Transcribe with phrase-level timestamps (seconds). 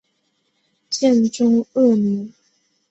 [0.89, 2.33] 建中二年。